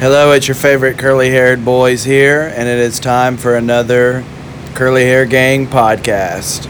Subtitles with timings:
[0.00, 4.24] Hello, it's your favorite curly haired boys here, and it is time for another
[4.76, 6.68] Curly Hair Gang podcast.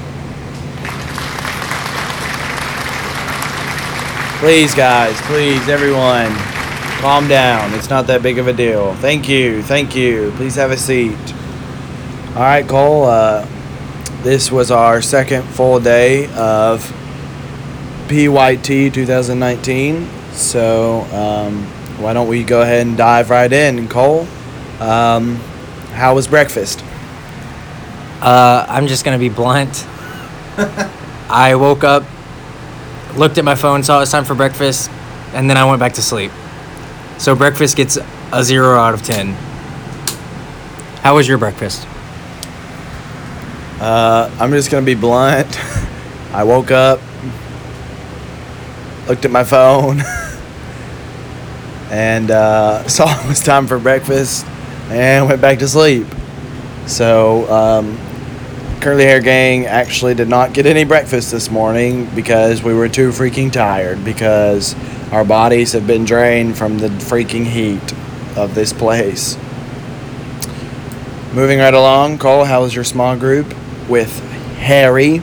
[4.41, 6.33] Please, guys, please, everyone,
[7.03, 7.75] calm down.
[7.75, 8.95] It's not that big of a deal.
[8.95, 10.33] Thank you, thank you.
[10.37, 11.19] Please have a seat.
[12.29, 13.47] All right, Cole, uh,
[14.23, 16.81] this was our second full day of
[18.09, 20.09] PYT 2019.
[20.33, 23.89] So, um, why don't we go ahead and dive right in?
[23.89, 24.27] Cole,
[24.81, 25.37] um,
[25.93, 26.83] how was breakfast?
[28.21, 29.87] Uh, I'm just gonna be blunt.
[31.29, 32.05] I woke up,
[33.17, 34.91] looked at my phone, saw it was time for breakfast,
[35.35, 36.33] and then I went back to sleep.
[37.19, 37.99] So breakfast gets
[38.33, 39.33] a zero out of ten.
[41.03, 41.87] How was your breakfast?
[43.81, 45.59] Uh, I'm just gonna be blunt.
[46.33, 47.01] I woke up,
[49.09, 50.03] looked at my phone,
[51.91, 54.47] and uh, saw it was time for breakfast,
[54.91, 56.07] and went back to sleep.
[56.87, 57.99] So, um,
[58.81, 63.11] Curly Hair Gang actually did not get any breakfast this morning because we were too
[63.11, 64.75] freaking tired because
[65.13, 67.93] our bodies have been drained from the freaking heat
[68.37, 69.37] of this place.
[71.35, 73.47] Moving right along, Cole, how was your small group
[73.89, 74.19] with
[74.59, 75.21] Harry?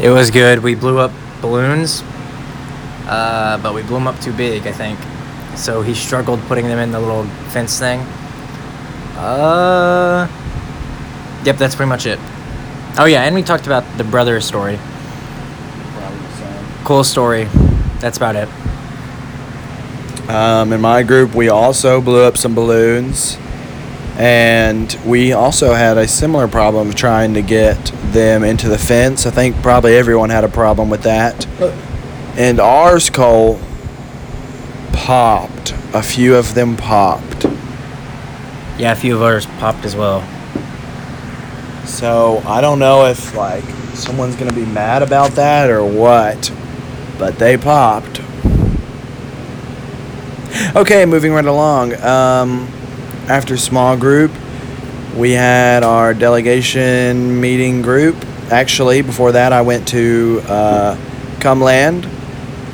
[0.00, 0.62] It was good.
[0.62, 2.02] We blew up balloons,
[3.06, 4.98] uh, but we blew them up too big, I think.
[5.56, 8.00] So he struggled putting them in the little fence thing.
[9.16, 10.28] Uh,
[11.44, 12.18] yep, that's pretty much it.
[12.98, 14.78] Oh yeah, and we talked about the brother story.
[16.84, 17.44] Cool story.
[17.98, 18.48] That's about it.
[20.28, 23.38] Um, in my group, we also blew up some balloons,
[24.18, 27.76] and we also had a similar problem of trying to get
[28.12, 29.26] them into the fence.
[29.26, 31.46] I think probably everyone had a problem with that.
[32.36, 33.58] And ours, Cole,
[35.06, 35.72] popped.
[35.94, 37.44] A few of them popped.
[38.76, 40.20] Yeah, a few of ours popped as well.
[41.86, 43.62] So I don't know if like
[43.94, 46.52] someone's gonna be mad about that or what,
[47.20, 48.20] but they popped.
[50.74, 51.94] Okay, moving right along.
[52.02, 52.68] Um,
[53.28, 54.32] after small group,
[55.16, 58.16] we had our delegation meeting group.
[58.50, 60.96] Actually, before that, I went to uh,
[61.38, 62.06] Cumland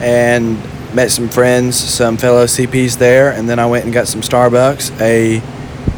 [0.01, 0.57] and
[0.95, 5.01] met some friends, some fellow CPs there, and then I went and got some Starbucks,
[5.01, 5.41] a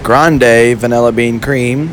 [0.03, 1.93] grande vanilla bean cream,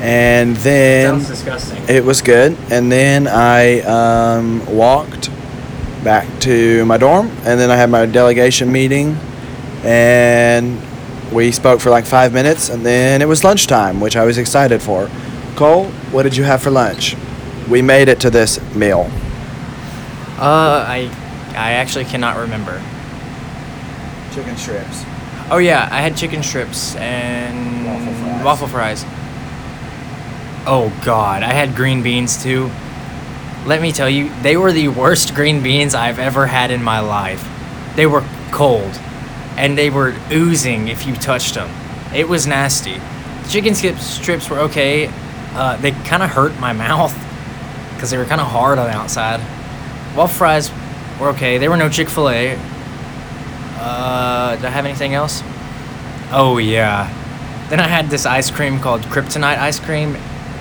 [0.00, 1.82] and then Sounds disgusting.
[1.88, 2.56] it was good.
[2.70, 5.30] And then I um, walked
[6.04, 9.16] back to my dorm, and then I had my delegation meeting,
[9.84, 10.80] and
[11.32, 14.82] we spoke for like five minutes, and then it was lunchtime, which I was excited
[14.82, 15.08] for.
[15.56, 17.16] Cole, what did you have for lunch?
[17.70, 19.08] We made it to this meal.
[20.38, 21.10] Uh, I,
[21.54, 22.82] I actually cannot remember.
[24.34, 25.04] Chicken strips.
[25.50, 28.44] Oh yeah, I had chicken strips and Waffle fries.
[28.44, 29.04] waffle fries.
[30.64, 32.70] Oh god, I had green beans too.
[33.66, 37.00] Let me tell you, they were the worst green beans I've ever had in my
[37.00, 37.46] life.
[37.96, 38.98] They were cold,
[39.56, 41.70] and they were oozing if you touched them.
[42.14, 42.98] It was nasty.
[43.42, 45.10] The Chicken skip strips were okay.
[45.54, 47.14] Uh, they kind of hurt my mouth
[47.94, 49.40] because they were kind of hard on the outside.
[50.16, 50.70] Waffle fries
[51.22, 51.58] were okay.
[51.58, 52.58] They were no Chick Fil A.
[53.78, 55.42] Uh, did I have anything else?
[56.30, 57.08] Oh yeah.
[57.70, 60.16] Then I had this ice cream called Kryptonite ice cream.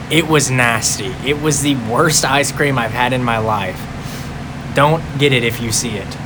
[0.10, 1.14] It was nasty.
[1.28, 3.80] It was the worst ice cream I've had in my life.
[4.76, 6.18] Don't get it if you see it.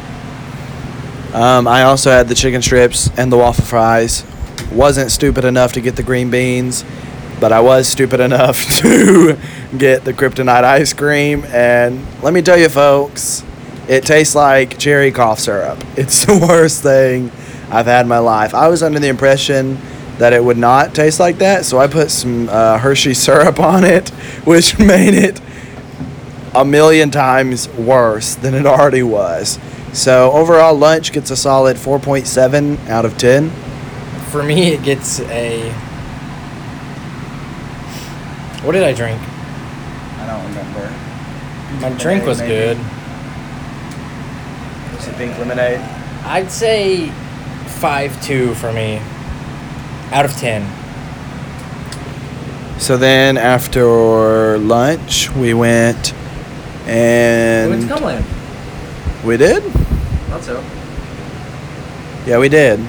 [1.34, 4.23] Um, I also had the chicken strips and the waffle fries.
[4.72, 6.85] Wasn't stupid enough to get the green beans,
[7.40, 9.38] but I was stupid enough to
[9.78, 11.44] get the kryptonite ice cream.
[11.46, 13.44] And let me tell you, folks,
[13.88, 15.84] it tastes like cherry cough syrup.
[15.97, 17.31] It's the worst thing
[17.69, 18.53] I've had in my life.
[18.53, 19.78] I was under the impression
[20.18, 23.84] that it would not taste like that, so I put some uh, Hershey syrup on
[23.84, 24.09] it,
[24.46, 25.41] which made it
[26.53, 29.59] a million times worse than it already was.
[29.94, 33.49] So overall, lunch gets a solid 4.7 out of 10.
[34.29, 35.72] For me, it gets a.
[38.64, 39.22] What did I drink?
[39.22, 40.93] I don't remember.
[41.81, 42.78] My drink was good.
[45.05, 45.79] Was it pink lemonade?
[46.25, 47.09] I'd say
[47.79, 48.99] five two for me.
[50.11, 50.63] Out of ten.
[52.79, 56.13] So then after lunch, we went
[56.87, 58.25] and We went to Cumberland.
[59.23, 59.63] we did.
[59.63, 60.63] Thought so.
[62.25, 62.79] Yeah, we did.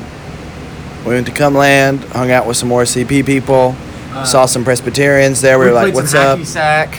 [1.05, 3.77] We went to Cumland, hung out with some more CP people,
[4.13, 5.59] Uh, saw some Presbyterians there.
[5.59, 6.99] We, were like, "What's up?" Sack.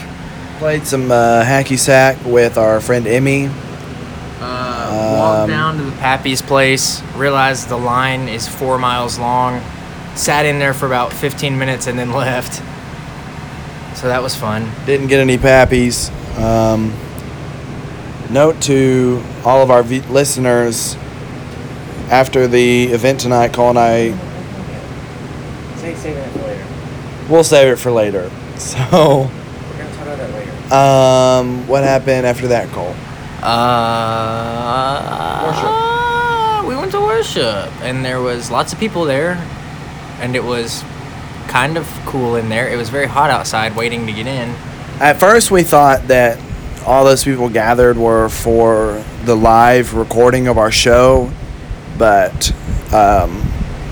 [0.59, 3.49] Played some uh, hacky sack with our friend Emmy.
[5.17, 9.61] Walked Um, down to the Pappy's place, realized the line is four miles long,
[10.15, 12.61] sat in there for about 15 minutes, and then left.
[13.97, 14.69] So that was fun.
[14.85, 16.11] Didn't get any pappies.
[16.39, 16.93] Um,
[18.31, 20.95] note to all of our v- listeners
[22.11, 24.11] after the event tonight, Cole and I,
[25.77, 26.65] Say, say that for later.
[27.29, 28.29] we'll save it for later.
[28.57, 30.73] So, We're going to talk about that later.
[30.73, 32.95] um, what happened after that, Cole?
[33.43, 35.13] Uh,
[36.67, 39.37] We went to worship, and there was lots of people there,
[40.19, 40.83] and it was
[41.47, 42.67] kind of cool in there.
[42.67, 44.53] It was very hot outside, waiting to get in.
[44.99, 46.37] At first, we thought that
[46.85, 51.31] all those people gathered were for the live recording of our show,
[51.97, 52.51] but
[52.93, 53.43] um,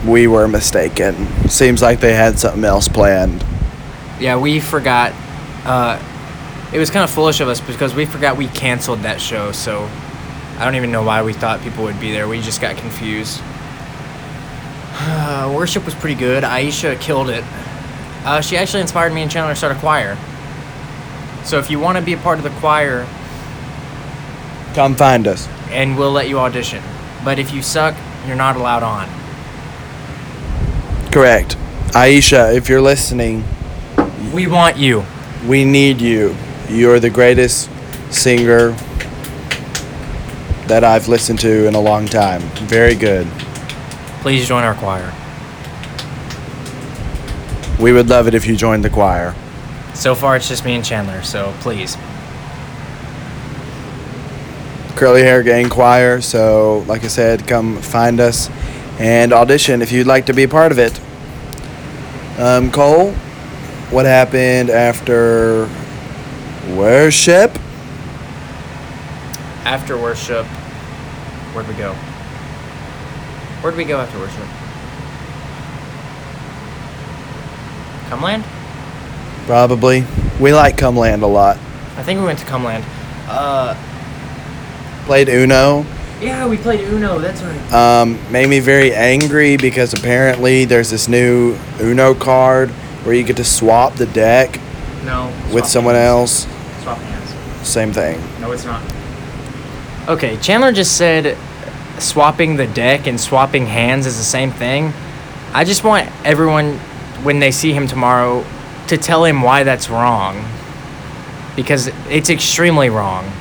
[0.06, 1.28] we were mistaken.
[1.50, 3.44] Seems like they had something else planned.
[4.20, 5.14] Yeah, we forgot.
[5.66, 5.98] Uh,
[6.74, 9.52] it was kind of foolish of us because we forgot we canceled that show.
[9.52, 9.90] So
[10.58, 12.28] I don't even know why we thought people would be there.
[12.28, 13.42] We just got confused.
[15.54, 16.44] worship was pretty good.
[16.44, 17.44] Aisha killed it.
[18.26, 20.18] Uh, she actually inspired me and Chandler to start a choir.
[21.44, 23.06] So if you want to be a part of the choir,
[24.74, 25.48] Come find us.
[25.70, 26.84] and we'll let you audition.
[27.24, 27.96] But if you suck,
[28.26, 29.08] you're not allowed on.
[31.12, 31.56] Correct.
[31.94, 33.44] Aisha, if you're listening,
[34.34, 35.04] We want you.
[35.48, 36.36] we need you.
[36.70, 37.70] You're the greatest
[38.12, 38.72] singer
[40.68, 42.42] that I've listened to in a long time.
[42.68, 43.28] Very good.
[44.22, 45.14] Please join our choir.
[47.80, 49.36] We would love it if you joined the choir.
[49.94, 51.98] So far, it's just me and Chandler, so please.
[54.96, 56.22] Curly Hair Gang Choir.
[56.22, 58.50] So, like I said, come find us
[58.98, 61.00] and audition if you'd like to be a part of it.
[62.40, 63.12] Um, Cole,
[63.92, 65.70] what happened after
[66.76, 67.52] worship?
[69.66, 70.46] After worship,
[71.54, 71.94] where'd we go?
[73.62, 74.46] Where'd we go after worship?
[78.10, 78.44] Cumland?
[79.48, 80.06] Probably.
[80.40, 81.58] We like Cumland a lot.
[81.98, 82.84] I think we went to Cumland.
[83.28, 83.76] Uh,
[85.06, 85.86] Played Uno.
[86.22, 87.20] yeah, we played Uno.
[87.20, 87.74] That's right.
[87.74, 92.70] Um, made me very angry because apparently there's this new Uno card
[93.04, 94.60] where you get to swap the deck
[95.04, 95.28] No.
[95.54, 96.46] with swap someone hands.
[96.46, 96.55] else.
[97.66, 97.94] Swap hands.
[97.94, 98.42] Same thing.
[98.42, 98.82] No, it's not.
[100.08, 101.38] Okay, Chandler just said
[102.00, 104.94] swapping the deck and swapping hands is the same thing.
[105.54, 106.78] I just want everyone,
[107.24, 108.46] when they see him tomorrow,
[108.88, 110.46] to tell him why that's wrong.
[111.56, 113.32] Because it's extremely wrong.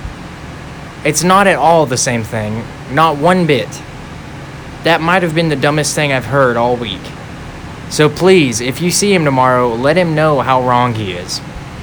[1.05, 2.65] It's not at all the same thing.
[2.93, 3.69] Not one bit.
[4.85, 7.01] That might have been the dumbest thing I've heard all week.
[7.91, 11.41] So please, if you see him tomorrow, let him know how wrong he is.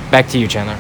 [0.10, 0.80] Back to you, Chandler.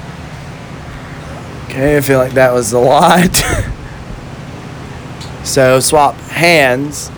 [1.71, 3.33] Okay, I feel like that was a lot.
[5.45, 7.09] so swap hands,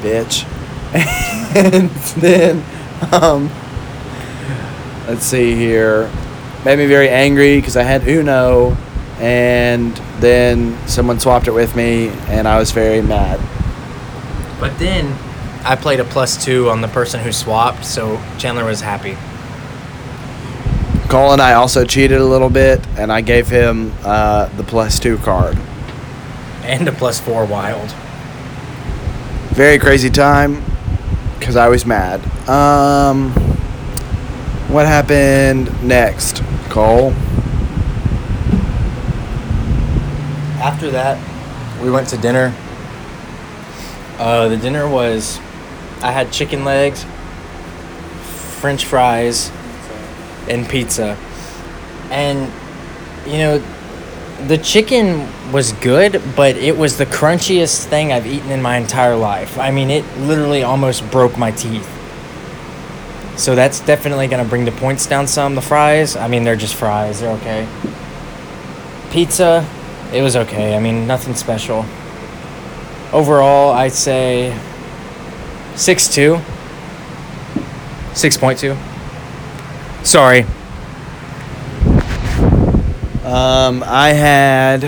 [0.00, 0.46] bitch,
[1.54, 1.90] and
[2.22, 2.64] then
[3.12, 3.50] um,
[5.06, 6.10] let's see here.
[6.64, 8.78] Made me very angry because I had Uno,
[9.18, 13.38] and then someone swapped it with me, and I was very mad.
[14.58, 15.18] But then
[15.66, 19.18] I played a plus two on the person who swapped, so Chandler was happy.
[21.10, 25.00] Cole and I also cheated a little bit, and I gave him uh, the plus
[25.00, 25.58] two card.
[26.62, 27.90] And a plus four wild.
[29.50, 30.62] very crazy time
[31.36, 32.20] because I was mad.
[32.48, 33.32] Um,
[34.68, 37.10] what happened next, Cole?
[40.62, 41.18] After that,
[41.82, 42.54] we went to dinner.
[44.16, 45.38] Uh, the dinner was
[46.02, 47.04] I had chicken legs,
[48.60, 49.50] french fries,
[50.50, 51.16] and pizza.
[52.10, 52.52] And,
[53.26, 53.62] you know,
[54.46, 59.16] the chicken was good, but it was the crunchiest thing I've eaten in my entire
[59.16, 59.58] life.
[59.58, 61.88] I mean, it literally almost broke my teeth.
[63.36, 65.54] So that's definitely going to bring the points down some.
[65.54, 67.20] The fries, I mean, they're just fries.
[67.20, 67.68] They're okay.
[69.10, 69.66] Pizza,
[70.12, 70.76] it was okay.
[70.76, 71.86] I mean, nothing special.
[73.12, 74.56] Overall, I'd say
[75.74, 76.36] 6'2.
[78.12, 78.89] 6.2.
[80.02, 80.46] Sorry.
[83.22, 84.84] Um, I had.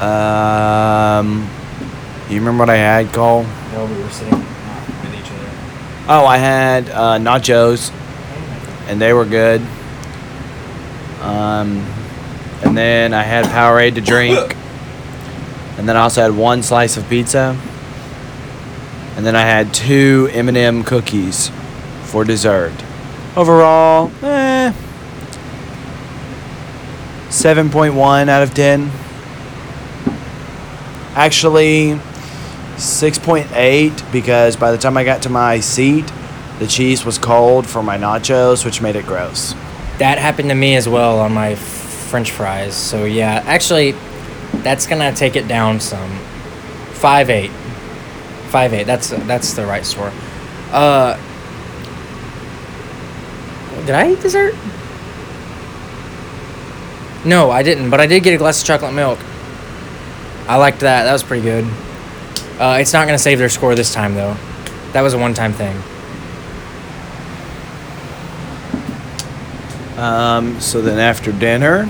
[0.00, 1.48] Um,
[2.28, 3.44] you remember what I had, Cole?
[3.72, 5.50] No, we were sitting with each other.
[6.08, 7.90] Oh, I had uh, nachos,
[8.86, 9.60] and they were good.
[11.22, 11.78] Um,
[12.64, 14.56] and then I had Powerade to drink,
[15.78, 17.56] and then I also had one slice of pizza,
[19.16, 21.50] and then I had two M&M cookies
[22.12, 22.74] for dessert.
[23.38, 24.70] Overall, eh,
[27.30, 28.90] 7.1 out of 10.
[31.14, 31.98] Actually,
[32.76, 36.04] 6.8 because by the time I got to my seat,
[36.58, 39.54] the cheese was cold for my nachos, which made it gross.
[39.98, 42.74] That happened to me as well on my French fries.
[42.74, 43.92] So yeah, actually,
[44.62, 46.18] that's gonna take it down some.
[46.92, 47.50] Five eight.
[48.50, 48.84] Five eight.
[48.84, 50.12] That's that's the right score.
[50.70, 51.18] Uh,
[53.86, 54.54] did I eat dessert?
[57.24, 57.90] No, I didn't.
[57.90, 59.18] But I did get a glass of chocolate milk.
[60.48, 61.04] I liked that.
[61.04, 61.64] That was pretty good.
[62.58, 64.36] Uh, it's not gonna save their score this time though.
[64.92, 65.76] That was a one-time thing.
[69.98, 71.88] Um, so then after dinner,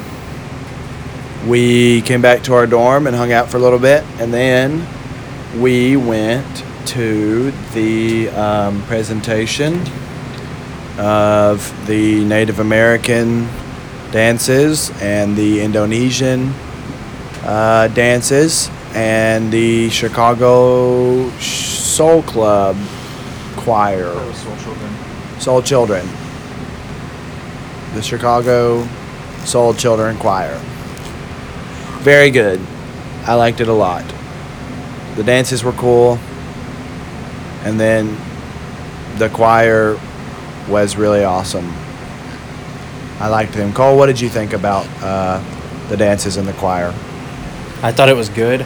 [1.47, 4.87] we came back to our dorm and hung out for a little bit, and then
[5.61, 9.83] we went to the um, presentation
[10.99, 13.49] of the Native American
[14.11, 16.53] dances and the Indonesian
[17.43, 22.77] uh, dances and the Chicago Soul Club
[23.57, 24.13] choir.
[24.35, 25.41] Soul Children.
[25.41, 26.09] Soul Children.
[27.95, 28.87] The Chicago
[29.45, 30.59] Soul Children Choir.
[32.01, 32.61] Very good.
[33.25, 34.05] I liked it a lot.
[35.17, 36.19] The dances were cool.
[37.65, 38.17] And then
[39.19, 39.99] the choir
[40.69, 41.73] was really awesome.
[43.19, 43.73] I liked them.
[43.73, 45.42] Cole, what did you think about uh,
[45.88, 46.88] the dances in the choir?
[47.83, 48.62] I thought it was good.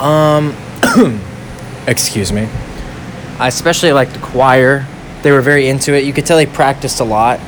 [0.00, 0.54] Um,
[1.86, 2.48] excuse me.
[3.38, 4.86] I especially liked the choir.
[5.22, 6.04] They were very into it.
[6.04, 7.40] You could tell they practiced a lot.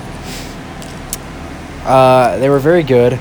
[1.85, 3.19] Uh, they were very good.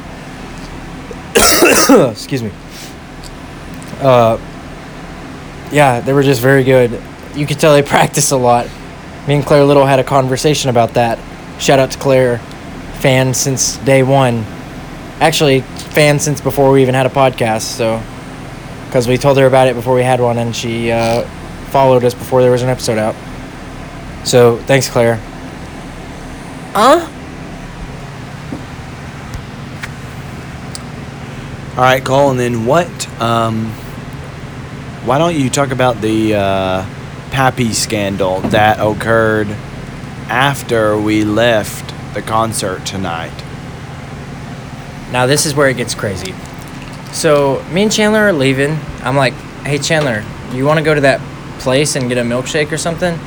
[2.12, 2.52] excuse me.
[4.00, 4.38] Uh,
[5.72, 7.02] yeah, they were just very good.
[7.36, 8.68] You could tell they practiced a lot.
[9.28, 11.20] Me and Claire Little had a conversation about that.
[11.62, 12.40] Shout out to Claire,
[13.00, 14.44] fan since day one.
[15.20, 17.62] Actually, fan since before we even had a podcast.
[17.62, 18.02] So,
[18.88, 21.22] because we told her about it before we had one, and she uh,
[21.70, 23.16] followed us before there was an episode out.
[24.26, 25.16] So, thanks, Claire.
[26.74, 27.08] Huh?
[31.78, 33.08] All right, Cole, and then what?
[33.22, 33.68] Um,
[35.06, 36.86] why don't you talk about the uh,
[37.32, 39.48] Pappy scandal that occurred
[40.28, 43.32] after we left the concert tonight?
[45.12, 46.36] Now this is where it gets crazy.
[47.14, 48.78] So me and Chandler are leaving.
[49.02, 49.34] I'm like,
[49.66, 50.24] "Hey Chandler,
[50.54, 51.22] you want to go to that
[51.60, 53.18] place and get a milkshake or something?"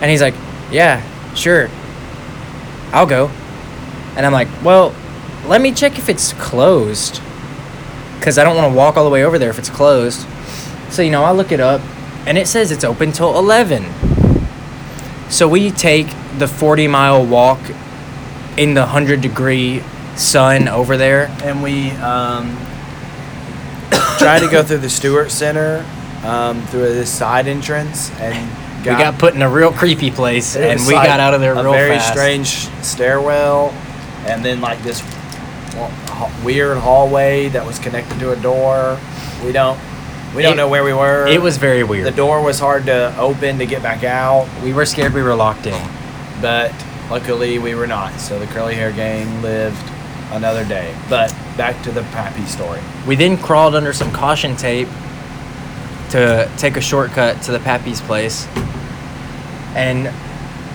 [0.00, 0.34] And he's like,
[0.70, 1.02] "Yeah,
[1.34, 1.68] sure.
[2.92, 3.30] I'll go."
[4.16, 4.94] And I'm like, "Well,
[5.46, 7.20] let me check if it's closed,
[8.20, 10.24] cause I don't want to walk all the way over there if it's closed."
[10.88, 11.80] So you know, I look it up,
[12.26, 13.84] and it says it's open till 11.
[15.30, 16.08] So we take
[16.38, 17.60] the 40 mile walk
[18.56, 19.82] in the 100 degree
[20.16, 22.56] sun over there And we um,
[24.18, 25.84] tried to go through the Stewart Center
[26.24, 28.48] um, through this side entrance, and
[28.80, 31.54] we got put in a real creepy place, and we like got out of there
[31.54, 32.12] a real very fast.
[32.12, 33.70] strange stairwell,
[34.26, 35.02] and then like this
[36.44, 38.98] weird hallway that was connected to a door.
[39.44, 39.78] We don't
[40.34, 41.26] we don't It- know where we were.
[41.26, 42.06] It was very weird.
[42.06, 45.34] the door was hard to open to get back out, we were scared we were
[45.34, 45.80] locked in.
[46.40, 46.72] but
[47.10, 48.18] luckily we were not.
[48.20, 49.76] So the curly hair gang lived
[50.32, 50.94] another day.
[51.08, 52.80] But back to the Pappy story.
[53.06, 54.88] We then crawled under some caution tape
[56.10, 58.46] to take a shortcut to the Pappy's place,
[59.74, 60.06] and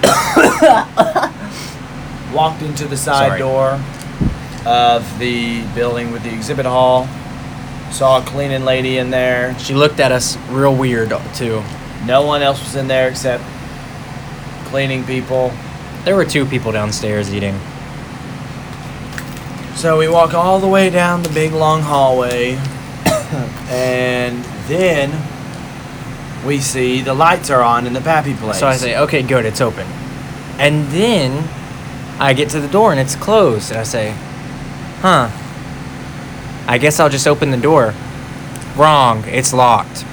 [2.33, 3.39] Walked into the side Sorry.
[3.39, 3.79] door
[4.65, 7.07] of the building with the exhibit hall.
[7.91, 9.57] Saw a cleaning lady in there.
[9.59, 11.63] she looked at us real weird too.
[12.05, 13.43] No one else was in there except
[14.65, 15.51] cleaning people.
[16.03, 17.57] There were two people downstairs eating.
[19.75, 22.53] So we walk all the way down the big long hallway,
[23.69, 25.11] and then
[26.45, 28.59] we see the lights are on in the Pappy place.
[28.59, 29.87] So I say, okay, good, it's open.
[30.59, 31.47] And then
[32.19, 33.71] I get to the door and it's closed.
[33.71, 34.15] And I say,
[35.01, 35.29] huh.
[36.67, 37.93] I guess I'll just open the door.
[38.75, 40.05] Wrong, it's locked.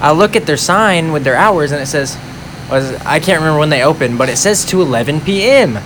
[0.00, 2.16] I look at their sign with their hours and it says,
[2.70, 5.76] was I can't remember when they opened, but it says to 11 p.m.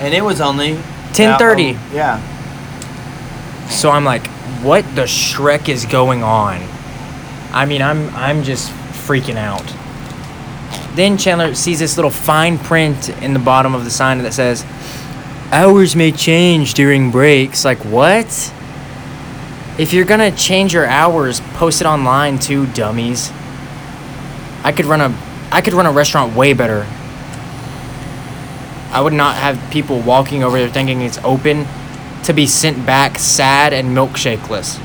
[0.00, 0.74] and it was only
[1.12, 1.76] 10:30.
[1.76, 3.68] Uh, yeah.
[3.68, 4.26] So I'm like,
[4.62, 6.60] what the Shrek is going on?
[7.52, 8.70] I mean, I'm I'm just
[9.06, 9.64] freaking out.
[10.96, 14.64] Then Chandler sees this little fine print in the bottom of the sign that says,
[15.52, 18.52] "Hours may change during breaks." Like what?
[19.76, 23.32] If you're gonna change your hours, post it online too, dummies.
[24.62, 25.16] I could run a
[25.50, 26.86] I could run a restaurant way better.
[28.92, 31.66] I would not have people walking over there thinking it's open
[32.22, 34.80] to be sent back sad and milkshakeless.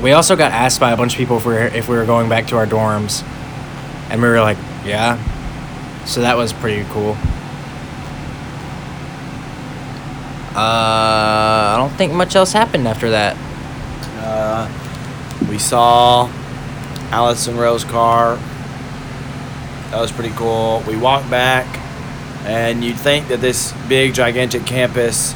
[0.00, 2.06] We also got asked by a bunch of people if we were, if we were
[2.06, 3.22] going back to our dorms,
[4.08, 5.18] and we were like, yeah.
[6.06, 7.16] So that was pretty cool.
[10.49, 13.36] Uh, I don't think much else happened after that.
[14.18, 14.68] Uh,
[15.48, 16.30] we saw
[17.10, 18.36] Allison Rose car.
[19.90, 20.82] That was pretty cool.
[20.86, 21.66] We walked back,
[22.44, 25.34] and you'd think that this big, gigantic campus,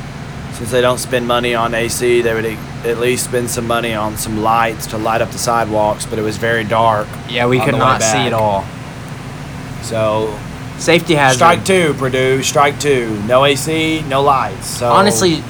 [0.52, 2.44] since they don't spend money on AC, they would
[2.86, 6.06] at least spend some money on some lights to light up the sidewalks.
[6.06, 7.08] But it was very dark.
[7.28, 8.64] Yeah, we could not see at all.
[9.82, 10.38] So
[10.78, 11.36] Safety hazard.
[11.36, 12.42] strike two, Purdue.
[12.42, 13.22] Strike two.
[13.24, 14.66] No AC, no lights.
[14.66, 15.42] So Honestly,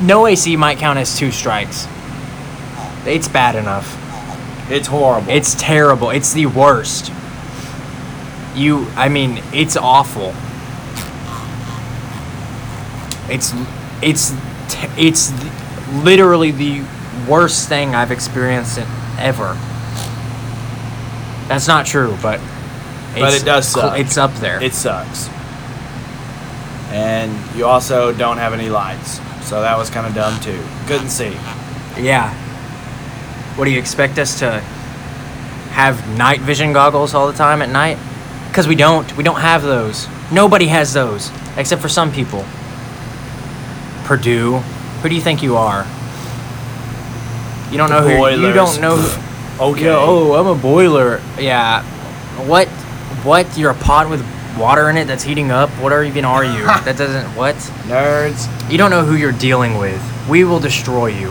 [0.00, 1.86] no AC might count as two strikes.
[3.04, 3.96] It's bad enough.
[4.70, 5.30] it's horrible.
[5.30, 6.10] It's terrible.
[6.10, 7.12] It's the worst.
[8.54, 10.34] You, I mean, it's awful.
[13.32, 13.52] It's,
[14.02, 14.32] it's,
[14.96, 15.32] it's
[16.02, 16.84] literally the
[17.28, 18.78] worst thing I've experienced
[19.18, 19.56] ever.
[21.48, 22.40] That's not true, but.
[23.14, 23.98] But it does suck.
[23.98, 24.62] It's up there.
[24.62, 25.28] It sucks.
[26.90, 29.20] And you also don't have any lights.
[29.46, 30.62] So that was kind of dumb too.
[30.86, 31.32] Couldn't see.
[31.98, 32.32] Yeah.
[33.56, 34.60] What do you expect us to
[35.70, 37.98] have night vision goggles all the time at night?
[38.48, 39.14] Because we don't.
[39.16, 40.06] We don't have those.
[40.30, 42.44] Nobody has those, except for some people.
[44.04, 44.58] Purdue.
[45.02, 45.86] Who do you think you are?
[47.70, 48.46] You don't know who.
[48.46, 48.96] You don't know.
[48.96, 49.24] Who,
[49.60, 49.88] Okay.
[49.88, 51.20] Oh, I'm a boiler.
[51.38, 51.82] Yeah.
[52.46, 52.68] What?
[53.28, 53.58] What?
[53.58, 54.24] You're a pot with
[54.58, 55.68] water in it that's heating up.
[55.82, 56.64] What are even are you?
[56.64, 57.26] that doesn't.
[57.36, 57.56] What?
[57.84, 58.48] Nerds.
[58.70, 60.00] You don't know who you're dealing with.
[60.30, 61.28] We will destroy you.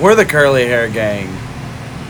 [0.00, 1.26] We're the curly hair gang.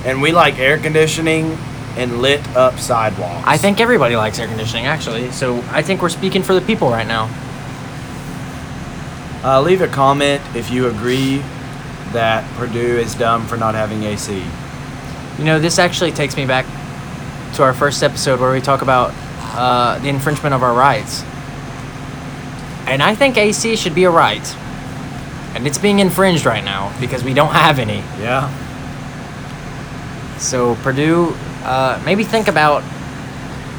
[0.04, 1.56] And we like air conditioning
[1.96, 3.46] and lit up sidewalks.
[3.46, 5.30] I think everybody likes air conditioning, actually.
[5.30, 7.30] So I think we're speaking for the people right now.
[9.42, 11.38] Uh, leave a comment if you agree
[12.12, 14.44] that Purdue is dumb for not having AC.
[15.38, 16.66] You know, this actually takes me back
[17.58, 19.12] to our first episode where we talk about
[19.56, 21.22] uh, the infringement of our rights.
[22.86, 24.56] And I think AC should be a right.
[25.56, 27.98] And it's being infringed right now because we don't have any.
[28.20, 28.48] Yeah.
[30.38, 32.82] So, Purdue, uh, maybe think about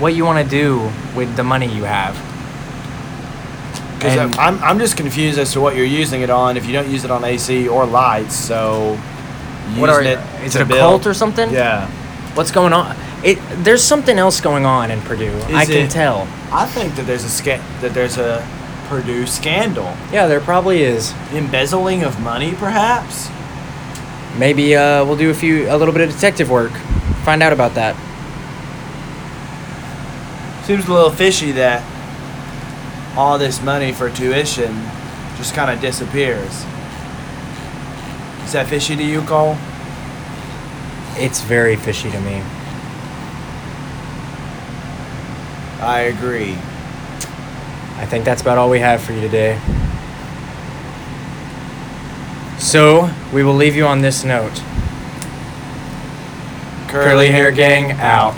[0.01, 2.15] what you want to do with the money you have.
[3.95, 6.89] Because I'm, I'm just confused as to what you're using it on if you don't
[6.89, 8.35] use it on AC or lights.
[8.35, 8.95] So,
[9.77, 11.49] What are using Is it a build- cult or something?
[11.49, 11.89] Yeah.
[12.35, 12.95] What's going on?
[13.23, 15.37] It there's something else going on in Purdue.
[15.49, 16.27] I can it- tell.
[16.51, 18.45] I think that there's a sca- that there's a
[18.87, 21.13] Purdue scandal, Yeah, there probably is.
[21.33, 23.29] embezzling of money, perhaps.
[24.37, 26.71] Maybe uh, we'll do a few a little bit of detective work.
[27.23, 27.95] Find out about that.
[30.65, 31.83] Seems a little fishy that
[33.17, 34.73] all this money for tuition
[35.37, 36.65] just kind of disappears.
[38.45, 39.55] Is that fishy to you, Cole?
[41.15, 42.41] It's very fishy to me.
[45.79, 46.53] I agree.
[47.97, 49.59] I think that's about all we have for you today.
[52.57, 54.61] So, we will leave you on this note.
[56.87, 58.35] Curly Hair Gang out.